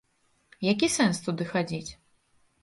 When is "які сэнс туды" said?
0.71-1.47